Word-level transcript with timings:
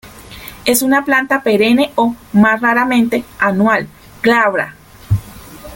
Es 0.65 0.81
una 0.81 1.05
planta 1.05 1.43
perenne 1.43 1.91
o, 1.93 2.15
más 2.33 2.59
raramente, 2.59 3.23
anual, 3.37 3.87
glabra. 4.23 4.73